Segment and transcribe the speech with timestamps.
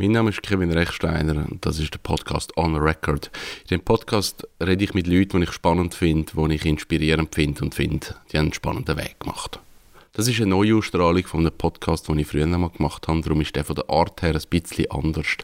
[0.00, 3.32] Mein Name ist Kevin Rechsteiner und das ist der Podcast On Record.
[3.62, 7.64] In dem Podcast rede ich mit Leuten, die ich spannend finde, die ich inspirierend finde
[7.64, 9.58] und finde, die einen spannenden Weg gemacht.
[10.12, 13.22] Das ist eine Neuausstrahlung von einem Podcast, den ich früher mal gemacht habe.
[13.22, 15.36] Darum ist der von der Art her ein bisschen anders.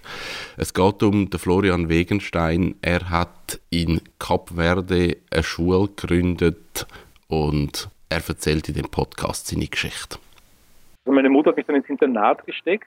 [0.56, 2.76] Es geht um den Florian Wegenstein.
[2.80, 6.86] Er hat in Kap Verde eine Schule gegründet
[7.26, 10.16] und er erzählt in dem Podcast seine Geschichte.
[11.04, 12.86] Also meine Mutter hat mich dann ins Internat gesteckt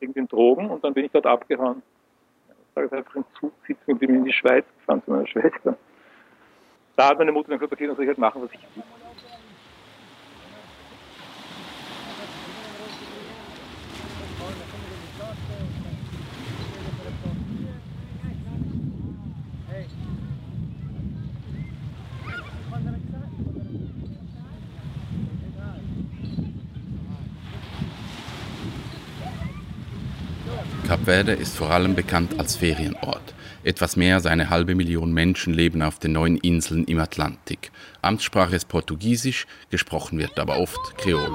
[0.00, 1.82] den Drogen und dann bin ich dort abgehauen.
[2.48, 5.76] Ich habe einfach im Zug sitzen und bin in die Schweiz gefahren zu meiner Schwester.
[6.96, 8.82] Da hat meine Mutter dann gesagt, okay, dann soll ich halt machen, was ich will.
[30.86, 33.34] Kap Verde ist vor allem bekannt als Ferienort.
[33.64, 37.72] Etwas mehr als eine halbe Million Menschen leben auf den neun Inseln im Atlantik.
[38.02, 41.34] Amtssprache ist Portugiesisch, gesprochen wird aber oft Kreol.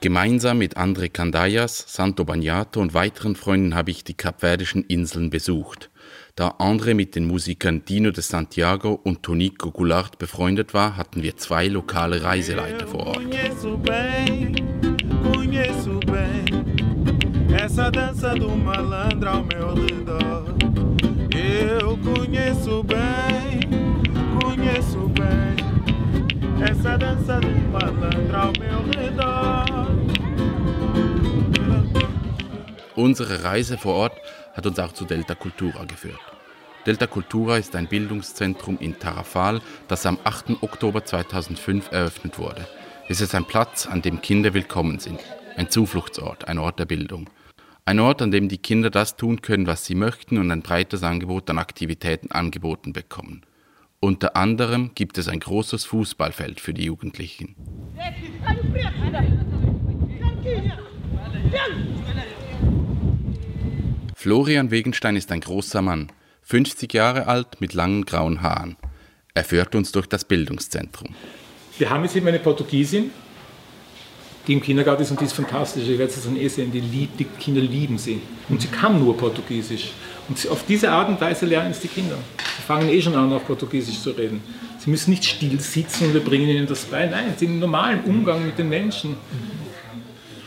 [0.00, 5.90] Gemeinsam mit André Candayas, Santo Bagnato und weiteren Freunden habe ich die kapverdischen Inseln besucht.
[6.36, 11.36] Da André mit den Musikern Dino de Santiago und Tonico Goulart befreundet war, hatten wir
[11.36, 13.20] zwei lokale Reiseleiter vor Ort.
[26.60, 30.03] Essa dança do malandro ao meu redor.
[32.96, 34.20] Unsere Reise vor Ort
[34.52, 36.20] hat uns auch zu Delta Cultura geführt.
[36.86, 40.62] Delta Cultura ist ein Bildungszentrum in Tarrafal, das am 8.
[40.62, 42.68] Oktober 2005 eröffnet wurde.
[43.08, 45.18] Es ist ein Platz, an dem Kinder willkommen sind.
[45.56, 47.28] Ein Zufluchtsort, ein Ort der Bildung.
[47.84, 51.02] Ein Ort, an dem die Kinder das tun können, was sie möchten und ein breites
[51.02, 53.42] Angebot an Aktivitäten angeboten bekommen.
[53.98, 57.56] Unter anderem gibt es ein großes Fußballfeld für die Jugendlichen.
[64.24, 66.10] Florian Wegenstein ist ein großer Mann,
[66.44, 68.78] 50 Jahre alt mit langen grauen Haaren.
[69.34, 71.14] Er führt uns durch das Bildungszentrum.
[71.76, 73.10] Wir haben jetzt eben eine Portugiesin,
[74.46, 75.86] die im Kindergarten ist und die ist fantastisch.
[75.86, 78.22] Ich werde es dann eh sehen, die, lieb, die Kinder lieben sie.
[78.48, 79.92] Und sie kann nur Portugiesisch.
[80.26, 82.16] Und sie, auf diese Art und Weise lernen es die Kinder.
[82.56, 84.42] Sie fangen eh schon an, auf Portugiesisch zu reden.
[84.78, 87.04] Sie müssen nicht still sitzen und wir bringen ihnen das bei.
[87.04, 89.16] Nein, sie sind im normalen Umgang mit den Menschen.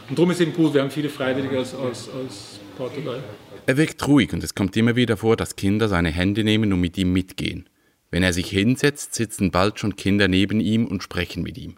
[0.09, 3.21] Und darum ist eben gut, wir haben viele Freiwillige aus, aus, aus Portugal.
[3.67, 6.79] Er wirkt ruhig und es kommt immer wieder vor, dass Kinder seine Hände nehmen und
[6.79, 7.67] mit ihm mitgehen.
[8.09, 11.75] Wenn er sich hinsetzt, sitzen bald schon Kinder neben ihm und sprechen mit ihm.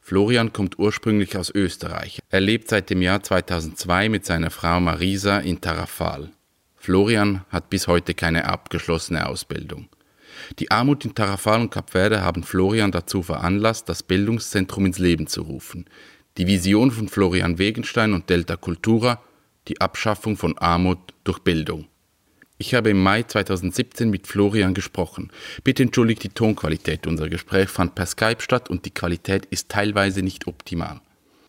[0.00, 2.18] Florian kommt ursprünglich aus Österreich.
[2.28, 6.32] Er lebt seit dem Jahr 2002 mit seiner Frau Marisa in Tarrafal.
[6.74, 9.88] Florian hat bis heute keine abgeschlossene Ausbildung.
[10.58, 15.42] Die Armut in Tarrafal und Kapverde haben Florian dazu veranlasst, das Bildungszentrum ins Leben zu
[15.42, 15.84] rufen.
[16.36, 19.22] Die Vision von Florian Wegenstein und Delta Cultura
[19.68, 21.86] die Abschaffung von Armut durch Bildung.
[22.58, 25.32] Ich habe im Mai 2017 mit Florian gesprochen.
[25.64, 27.06] Bitte entschuldigt die Tonqualität.
[27.06, 31.00] Unser Gespräch fand per Skype statt und die Qualität ist teilweise nicht optimal.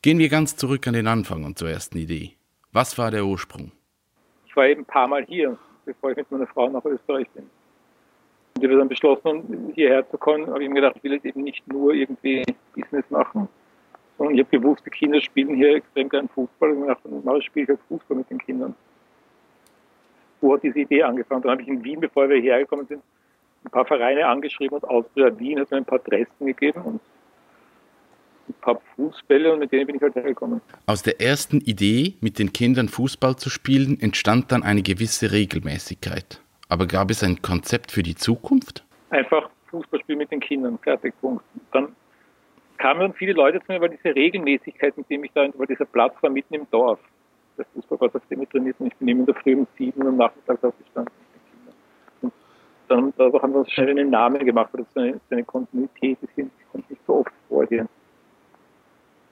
[0.01, 2.31] Gehen wir ganz zurück an den Anfang und zur ersten Idee.
[2.71, 3.71] Was war der Ursprung?
[4.47, 7.43] Ich war eben ein paar Mal hier, bevor ich mit meiner Frau nach Österreich bin.
[8.55, 11.25] Und wir haben dann beschlossen, hierher zu kommen, habe ich mir gedacht, ich will jetzt
[11.25, 12.43] eben nicht nur irgendwie
[12.75, 13.47] Business machen,
[14.17, 16.71] und ich habe gewusst, die Kinder spielen hier extrem gern Fußball.
[16.71, 18.75] Und ich dachte, mal spiele ich halt Fußball mit den Kindern.
[20.41, 21.41] Wo hat diese Idee angefangen?
[21.41, 23.01] Dann habe ich in Wien, bevor wir hergekommen sind,
[23.65, 27.01] ein paar Vereine angeschrieben und Austria Wien hat mir ein paar Dresden gegeben und
[28.49, 30.61] ein paar Fußbälle und mit denen bin ich halt hergekommen.
[30.85, 36.41] Aus der ersten Idee, mit den Kindern Fußball zu spielen, entstand dann eine gewisse Regelmäßigkeit.
[36.67, 38.83] Aber gab es ein Konzept für die Zukunft?
[39.11, 41.43] Einfach Fußball spielen mit den Kindern, fertig, Punkt.
[41.71, 41.95] Dann
[42.77, 46.15] kamen viele Leute zu mir, weil diese Regelmäßigkeit, mit dem ich da, weil dieser Platz
[46.21, 46.99] war mitten im Dorf.
[47.57, 50.01] Der Fußballplatz, auf dem ich trainiert und ich bin immer in der Früh um sieben
[50.01, 51.13] und am Nachmittag aufgestanden
[52.93, 56.37] und dann haben wir uns schnell einen Namen gemacht, weil das eine, eine Kontinuität ist,
[56.37, 57.87] die kommt nicht so oft vor dir.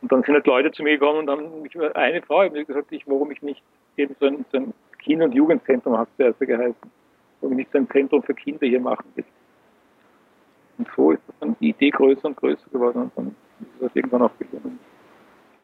[0.02, 2.92] Und dann sind halt Leute zu mir gekommen und haben mich, eine Frau mir gesagt,
[2.92, 3.62] ich, warum ich nicht
[3.98, 6.92] eben so ein, so ein Kinder- und Jugendzentrum, hat es zuerst geheißen,
[7.42, 9.26] warum ich nicht so ein Zentrum für Kinder hier machen will.
[10.82, 13.28] Und so ist dann die Idee größer und größer geworden und dann
[13.60, 14.80] ist das irgendwann auch gelungen.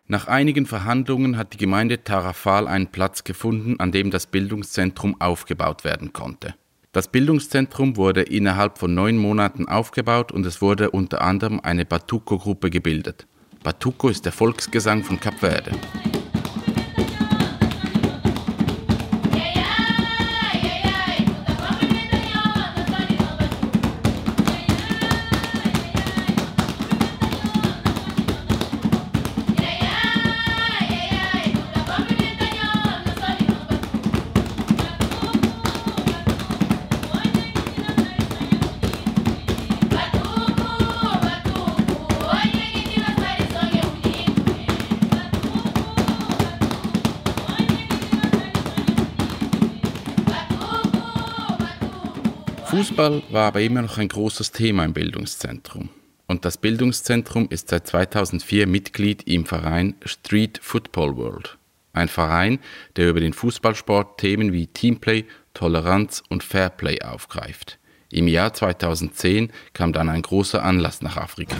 [0.05, 5.83] Nach einigen Verhandlungen hat die Gemeinde Tarrafal einen Platz gefunden, an dem das Bildungszentrum aufgebaut
[5.83, 6.53] werden konnte.
[6.91, 12.69] Das Bildungszentrum wurde innerhalb von neun Monaten aufgebaut und es wurde unter anderem eine Batuco-Gruppe
[12.69, 13.27] gebildet.
[13.63, 15.71] Batuco ist der Volksgesang von Kap Verde.
[52.97, 55.89] Fußball war aber immer noch ein großes Thema im Bildungszentrum.
[56.25, 61.59] Und das Bildungszentrum ist seit 2004 Mitglied im Verein Street Football World.
[61.93, 62.57] Ein Verein,
[62.95, 67.77] der über den Fußballsport Themen wie Teamplay, Toleranz und Fairplay aufgreift.
[68.11, 71.55] Im Jahr 2010 kam dann ein großer Anlass nach Afrika.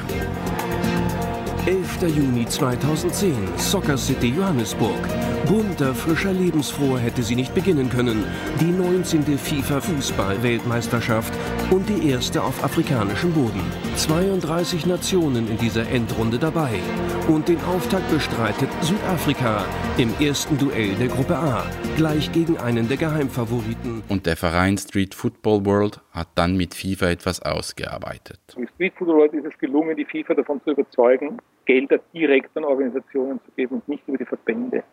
[1.68, 2.18] 11.
[2.18, 5.07] Juni 2010, Soccer City Johannesburg.
[5.48, 8.26] Bunter, frischer, lebensfroher hätte sie nicht beginnen können.
[8.60, 9.24] Die 19.
[9.38, 11.34] FIFA-Fußball-Weltmeisterschaft
[11.72, 13.62] und die erste auf afrikanischem Boden.
[13.96, 16.82] 32 Nationen in dieser Endrunde dabei.
[17.30, 19.64] Und den Auftakt bestreitet Südafrika
[19.98, 21.66] im ersten Duell der Gruppe A,
[21.96, 24.04] gleich gegen einen der Geheimfavoriten.
[24.10, 28.42] Und der Verein Street Football World hat dann mit FIFA etwas ausgearbeitet.
[28.58, 32.66] Mit Street Football World ist es gelungen, die FIFA davon zu überzeugen, Gelder direkt an
[32.66, 34.84] Organisationen zu geben und nicht über die Verbände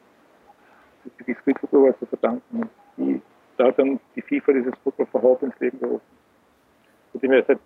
[1.27, 2.69] die Football zu verdanken.
[2.97, 3.21] Die,
[3.56, 6.03] da hat dann die FIFA dieses Football for Hope ins Leben gerufen,
[7.12, 7.59] mit dem wir seit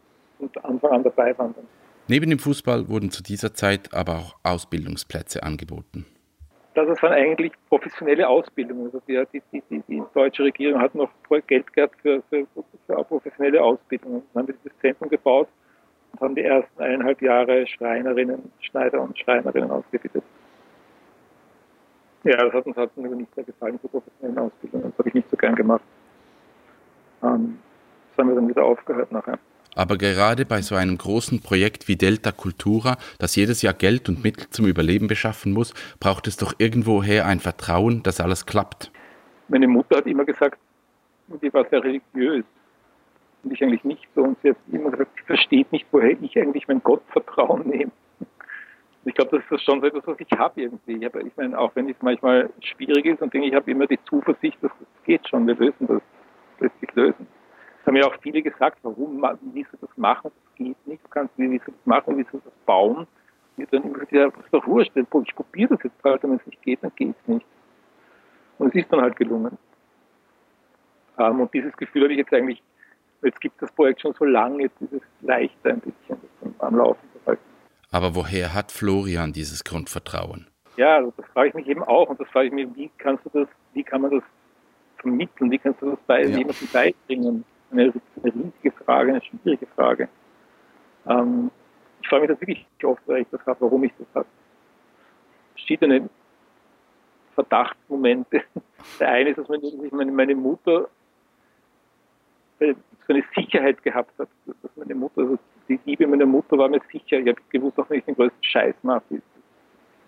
[0.64, 1.54] Anfang an dabei waren.
[2.06, 6.06] Neben dem Fußball wurden zu dieser Zeit aber auch Ausbildungsplätze angeboten.
[6.74, 8.86] Das waren eigentlich professionelle Ausbildungen.
[8.86, 11.10] Also die, die, die, die, deutsche Regierung hat noch
[11.46, 12.46] Geld gehabt für, für,
[12.86, 14.22] für professionelle Ausbildungen.
[14.32, 15.48] Dann haben wir dieses Zentrum gebaut
[16.12, 20.22] und haben die ersten eineinhalb Jahre Schreinerinnen, Schneider und Schreinerinnen ausgebildet.
[22.24, 24.82] Ja, das hat uns halt nicht sehr gefallen, so professionelle Ausbildung.
[24.82, 25.82] Das habe ich nicht so gern gemacht.
[27.22, 27.58] Ähm,
[28.10, 29.38] das haben wir dann wieder aufgehört nachher.
[29.76, 34.24] Aber gerade bei so einem großen Projekt wie Delta Cultura, das jedes Jahr Geld und
[34.24, 38.90] Mittel zum Überleben beschaffen muss, braucht es doch irgendwoher ein Vertrauen, dass alles klappt.
[39.46, 40.58] Meine Mutter hat immer gesagt,
[41.40, 42.44] sie war sehr religiös.
[43.44, 44.22] Und ich eigentlich nicht so.
[44.24, 47.92] Und sie hat immer gesagt, sie versteht nicht, woher ich eigentlich mein Gottvertrauen nehme
[49.08, 50.96] ich glaube, das ist schon so etwas, was ich habe irgendwie.
[50.96, 53.86] Ich, hab, ich meine, auch wenn es manchmal schwierig ist und denke, ich habe immer
[53.86, 56.02] die Zuversicht, dass das geht schon, wir lösen das,
[56.60, 57.26] lässt lösen.
[57.78, 59.22] Das haben ja auch viele gesagt, warum,
[59.52, 62.40] wie soll das machen, das geht nicht, du kannst, wie soll das machen, wie soll
[62.44, 63.06] das bauen.
[63.56, 66.46] Ich dann immer ja, das ist doch wurscht, ich probiere das jetzt halt, wenn es
[66.46, 67.46] nicht geht, dann geht es nicht.
[68.58, 69.58] Und es ist dann halt gelungen.
[71.16, 72.62] Um, ähm, und dieses Gefühl habe ich jetzt eigentlich,
[73.22, 76.18] jetzt gibt das Projekt schon so lange, jetzt ist es leichter ein bisschen,
[76.60, 77.17] am Laufen.
[77.90, 80.46] Aber woher hat Florian dieses Grundvertrauen?
[80.76, 83.24] Ja, also das frage ich mich eben auch und das frage ich mich, wie kannst
[83.26, 84.22] du das, wie kann man das
[84.98, 86.38] vermitteln, wie kannst du das bei ja.
[86.38, 87.44] jemandem beibringen?
[87.70, 87.92] Eine,
[88.22, 90.08] eine, riesige Frage, eine schwierige Frage.
[91.06, 91.50] Ähm,
[92.00, 94.26] ich frage mich das wirklich oft, weil ich das habe, warum ich das habe.
[95.54, 96.08] Verschiedene
[97.34, 98.42] Verdachtsmomente.
[99.00, 100.88] Der eine ist, dass meine, meine Mutter
[102.60, 102.74] so
[103.08, 105.38] eine Sicherheit gehabt hat, dass meine Mutter, also
[105.68, 107.18] die Liebe meiner Mutter war mir sicher.
[107.18, 109.20] Ich habe gewusst, auch wenn ich den größten Scheiß mache.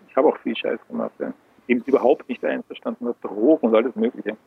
[0.09, 1.13] Ich habe auch viel Scheiß gemacht.
[1.19, 1.33] Ja.
[1.67, 4.37] Eben überhaupt nicht einverstanden mit Drogen und alles Mögliche.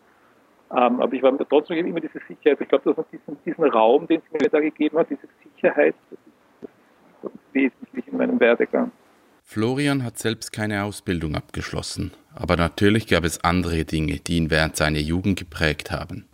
[0.70, 2.60] Ähm, aber ich war mir trotzdem immer diese Sicherheit.
[2.60, 6.18] Ich glaube, dass diesen, diesen Raum, den sie mir da gegeben hat, diese Sicherheit, das
[6.18, 6.72] ist,
[7.22, 8.90] das ist wesentlich in meinem Werdegang.
[9.46, 14.76] Florian hat selbst keine Ausbildung abgeschlossen, aber natürlich gab es andere Dinge, die ihn während
[14.76, 16.24] seiner Jugend geprägt haben.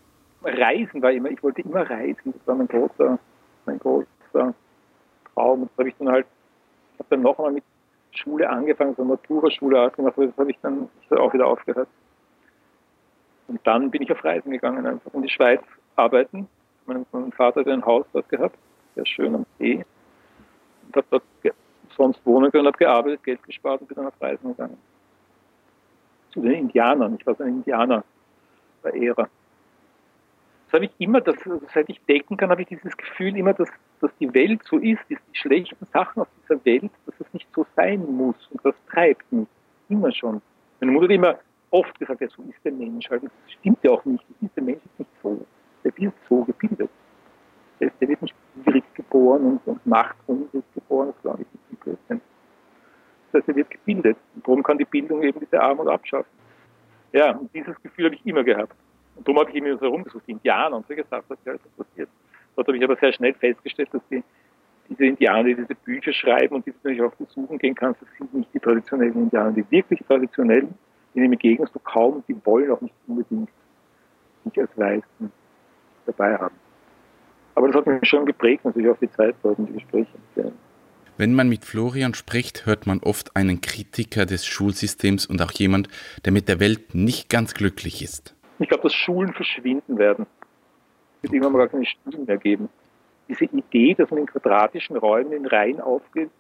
[0.43, 3.19] Reisen war immer, ich wollte immer reisen, das war mein großer,
[3.67, 4.55] mein großer
[5.41, 5.63] Traum.
[5.63, 6.27] Und das habe ich dann halt,
[6.95, 7.65] ich habe dann nochmal mit
[8.13, 11.89] Schule angefangen, so Matura-Schule gemacht, aber das habe ich dann auch wieder aufgehört.
[13.49, 15.63] Und dann bin ich auf Reisen gegangen, einfach in die Schweiz
[15.97, 16.49] arbeiten.
[16.87, 18.57] Mein, mein Vater hat ein Haus dort gehabt,
[18.95, 19.85] sehr schön am See.
[20.87, 21.55] Und habe dort
[21.97, 24.79] sonst wohnen können, habe gearbeitet, Geld gespart und bin dann auf Reisen gegangen.
[26.33, 27.17] Zu den Indianern.
[27.19, 28.05] Ich war so ein Indianer
[28.83, 29.29] bei Ära
[30.71, 31.35] das habe ich immer, das,
[31.75, 33.69] seit ich denken kann, habe ich dieses Gefühl immer, dass,
[34.01, 37.47] dass die Welt so ist, dass die schlechten Sachen auf dieser Welt, dass es nicht
[37.55, 38.37] so sein muss.
[38.51, 39.47] Und das treibt mich.
[39.89, 40.41] Immer schon.
[40.81, 41.39] Meine Mutter hat immer
[41.71, 43.25] oft gesagt, ja, so ist der Mensch halt.
[43.25, 44.25] Das stimmt ja auch nicht.
[44.57, 45.45] Der Mensch ist nicht so.
[45.85, 46.91] Der wird so gebildet.
[47.81, 51.09] Der, der wird nicht gierig geboren und, und machthungrig geboren.
[51.09, 51.81] Das glaube ich nicht.
[51.81, 52.21] Blödsinn.
[53.33, 54.17] Das heißt, er wird gebildet.
[54.35, 56.31] Und darum kann die Bildung eben diese Armut abschaffen.
[57.13, 58.77] Ja, und dieses Gefühl habe ich immer gehabt.
[59.17, 62.09] Und darum habe ich immer so herumgesucht, Indianer und so gesagt, was hier alles passiert.
[62.61, 64.23] Dort habe ich aber sehr schnell festgestellt, dass die,
[64.91, 68.09] diese Indianer, die diese Bücher schreiben und die du natürlich auch besuchen gehen kannst, das
[68.19, 69.53] sind nicht die traditionellen Indianer.
[69.53, 70.75] Die wirklich traditionellen,
[71.15, 73.49] denen begegnest du kaum und die wollen auch nicht unbedingt
[74.45, 75.33] sich als Weißen
[76.05, 76.55] dabei haben.
[77.55, 80.13] Aber das hat mich schon geprägt, natürlich auch die Zeit dort und die Gespräche.
[81.17, 85.89] Wenn man mit Florian spricht, hört man oft einen Kritiker des Schulsystems und auch jemand,
[86.27, 88.37] der mit der Welt nicht ganz glücklich ist.
[88.59, 90.27] Ich glaube, dass Schulen verschwinden werden.
[91.23, 92.69] Wird irgendwann mal gar keine Schulen mehr geben.
[93.29, 96.31] Diese Idee, dass man in quadratischen Räumen in Reihen aufgeht,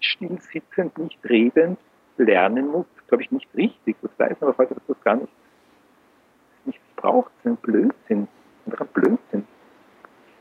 [0.00, 1.78] still sitzend, nicht redend
[2.16, 3.96] lernen muss, glaube ich, nicht richtig.
[4.02, 5.32] Das weiß man aber heute, dass das gar nicht,
[6.64, 7.30] nicht braucht.
[7.36, 8.28] Das ist ein Blödsinn.
[8.66, 9.46] Einfach ein Blödsinn.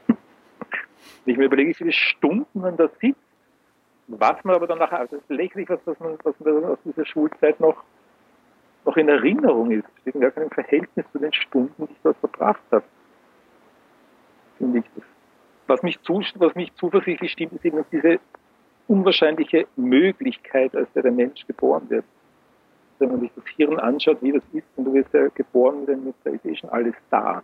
[0.07, 3.21] Wenn ich mir überlege, wie viele Stunden man da sitzt,
[4.07, 7.05] was man aber danach, also das ist lächerlich, was, was, man, was man aus dieser
[7.05, 7.83] Schulzeit noch,
[8.85, 9.85] noch in Erinnerung ist.
[10.01, 12.85] Steht gar kein Verhältnis zu den Stunden, die ich dort verbracht habe.
[14.57, 14.85] Finde ich.
[15.67, 18.19] Was mich, zu, was mich zuversichtlich stimmt, ist eben diese
[18.87, 22.05] unwahrscheinliche Möglichkeit, als der, Mensch geboren wird.
[22.99, 26.03] Wenn man sich das Hirn anschaut, wie das ist, und du wirst ja geboren mit,
[26.03, 27.43] mit da ist eh schon alles da.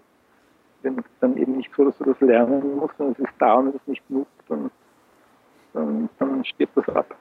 [0.81, 3.55] Wenn es dann eben nicht so, dass du das lernen musst, sondern es ist da
[3.55, 4.71] und du es nicht nutzt, dann,
[5.73, 7.15] dann, dann stirbt das ab.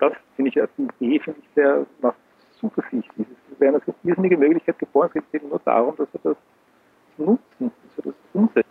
[0.00, 2.16] Das finde ich als Idee, finde ich sehr, macht
[2.60, 3.26] zuversichtlich.
[3.52, 6.36] Es wäre eine irrsinnige Möglichkeit geboren, es geht eben nur darum, dass wir das
[7.16, 8.65] nutzen, dass wir das umsetzen.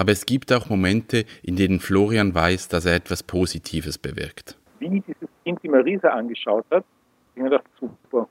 [0.00, 4.58] Aber es gibt auch Momente, in denen Florian weiß, dass er etwas Positives bewirkt.
[4.78, 6.84] Wie dieses Kind die Marisa angeschaut hat,
[7.34, 8.26] ich mir gedacht, super,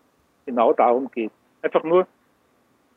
[0.47, 2.07] genau darum geht Einfach nur,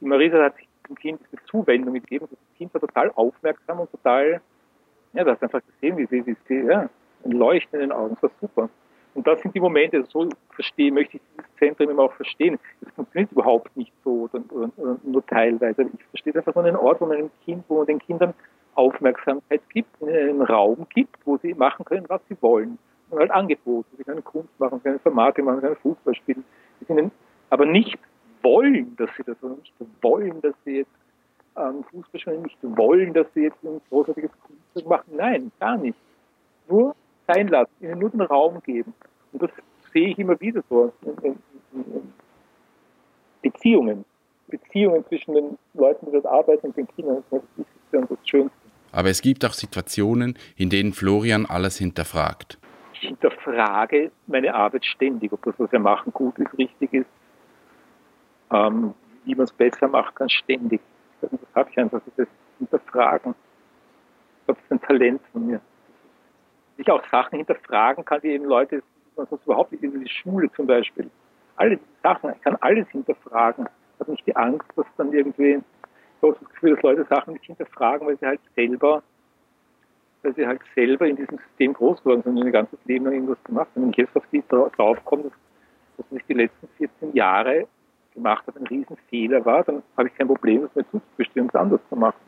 [0.00, 3.90] die Marisa hat sich dem Kind diese Zuwendung gegeben, das Kind war total aufmerksam und
[3.90, 4.40] total,
[5.12, 6.88] ja, du hast einfach gesehen, wie sie, wie sie ja,
[7.26, 8.70] ein Leuchten in den Augen, das war super.
[9.14, 12.58] Und das sind die Momente, so verstehe, möchte ich dieses Zentrum immer auch verstehen.
[12.80, 15.82] Es funktioniert überhaupt nicht so oder, oder, oder nur teilweise.
[15.82, 18.32] Ich verstehe einfach nur einen Ort, wo man einem Kind, wo man den Kindern
[18.74, 22.78] Aufmerksamkeit gibt, einen Raum gibt, wo sie machen können, was sie wollen.
[23.10, 23.88] Und halt Angebote.
[23.98, 26.44] Sie können Kunst machen, sie können Informatik machen, sie können Fußball spielen.
[26.80, 27.10] Sie können
[27.50, 27.98] aber nicht
[28.42, 30.90] wollen, dass sie das, oder nicht wollen, dass sie jetzt
[31.56, 35.16] ähm, Fußball spielen, nicht wollen, dass sie jetzt ein großartiges Kunstwerk machen.
[35.16, 35.98] Nein, gar nicht.
[36.68, 36.94] Nur
[37.26, 38.94] sein lassen, ihnen nur den Raum geben.
[39.32, 39.50] Und das
[39.92, 41.38] sehe ich immer wieder so in, in,
[41.74, 42.12] in
[43.42, 44.04] Beziehungen.
[44.48, 47.22] Beziehungen zwischen den Leuten, die dort arbeiten und den Kindern.
[47.30, 48.61] Das ist und das Schönste.
[48.92, 52.58] Aber es gibt auch Situationen, in denen Florian alles hinterfragt.
[52.92, 57.06] Ich hinterfrage meine Arbeit ständig, ob das, was wir machen, gut ist, richtig ist,
[58.52, 58.94] ähm,
[59.24, 60.80] wie man es besser machen kann, ständig.
[61.20, 63.34] Das habe ich einfach, das Hinterfragen.
[64.46, 65.60] Das ist ein Talent von mir.
[66.76, 68.82] Ich auch Sachen hinterfragen kann, die eben Leute,
[69.16, 71.10] man sonst überhaupt in die Schule zum Beispiel.
[71.56, 73.66] Alle Sachen, ich kann alles hinterfragen.
[73.66, 75.60] Ich habe nicht die Angst, dass dann irgendwie
[76.22, 79.02] ich habe das Gefühl, dass Leute Sachen nicht hinterfragen, weil sie halt selber,
[80.22, 83.14] weil sie halt selber in diesem System groß geworden sind und ihr ganzes Leben lang
[83.14, 83.82] irgendwas gemacht haben.
[83.82, 85.32] Wenn ich jetzt auf die draufkomme, dass,
[85.96, 87.66] dass ich die letzten 14 Jahre
[88.14, 91.60] gemacht habe, ein Riesenfehler war, dann habe ich kein Problem, das mir zuzugestehen und es
[91.60, 92.20] anders zu machen.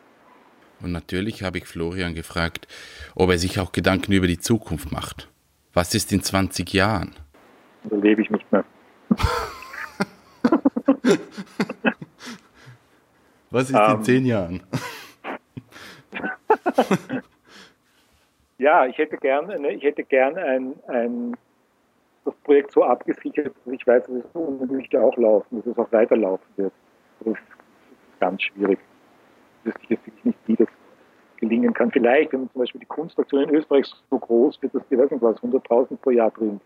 [0.82, 2.66] Und natürlich habe ich Florian gefragt,
[3.14, 5.30] ob er sich auch Gedanken über die Zukunft macht.
[5.72, 7.14] Was ist in 20 Jahren?
[7.84, 8.64] Da lebe ich nicht mehr.
[13.54, 14.62] Was ist ähm, in zehn Jahren?
[18.58, 21.36] ja, ich hätte gern, ich hätte gern ein, ein,
[22.24, 25.92] das Projekt so abgesichert, dass ich weiß, dass es unbedingt auch laufen, dass es auch
[25.92, 26.72] weiterlaufen wird.
[27.20, 27.42] Das ist
[28.18, 28.80] ganz schwierig.
[29.60, 30.68] Ich wüsste jetzt wirklich nicht, wie das
[31.36, 31.92] gelingen kann.
[31.92, 35.22] Vielleicht, wenn zum Beispiel die Kunstaktion in Österreich so groß wird, dass die, weiß nicht
[35.22, 36.60] was, 100.000 pro Jahr bringt.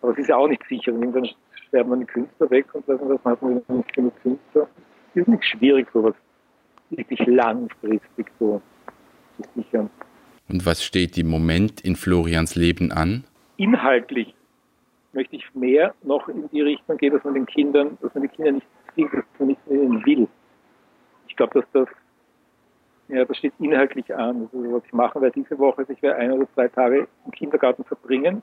[0.00, 0.92] Aber es ist ja auch nicht sicher.
[0.92, 1.28] Irgendwann
[1.68, 4.66] sterben dann die Künstler weg und weiß nicht was, man hat man nicht genug Künstler
[5.14, 6.14] ist nicht schwierig, sowas
[6.90, 8.60] wirklich langfristig so
[9.36, 9.90] zu sichern.
[10.48, 13.24] Und was steht im Moment in Florians Leben an?
[13.56, 14.34] Inhaltlich
[15.12, 18.28] möchte ich mehr noch in die Richtung gehen, dass man den Kindern, dass man die
[18.28, 20.28] Kinder nicht zwingt, dass man nicht mehr ihnen will.
[21.28, 21.88] Ich glaube, dass das,
[23.08, 24.48] ja, das steht inhaltlich an.
[24.52, 27.32] Also, was ich machen werde diese Woche, ist, ich werde ein oder zwei Tage im
[27.32, 28.42] Kindergarten verbringen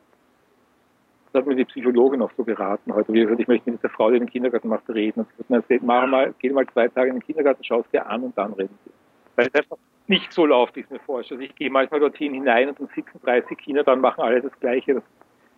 [1.32, 3.12] das hat mir die Psychologin auch so geraten heute.
[3.14, 5.22] Wie gesagt, ich möchte mit dieser Frau, die den Kindergarten macht, reden.
[5.22, 7.90] Und sie hat mir mach mal, geh mal zwei Tage in den Kindergarten, schau es
[7.92, 8.94] dir an und dann reden wir.
[9.36, 11.40] Weil es einfach nicht so läuft, wie ich es mir vorstelle.
[11.40, 14.58] Also ich gehe manchmal dorthin hinein und dann sitzen 30 Kinder dann machen alle das
[14.60, 14.96] Gleiche.
[14.96, 15.04] Das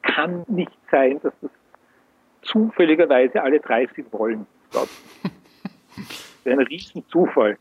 [0.02, 1.52] kann nicht sein, dass das
[2.42, 4.48] zufälligerweise alle 30 wollen.
[4.72, 4.90] Das
[6.04, 7.58] ist ein Riesenzufall.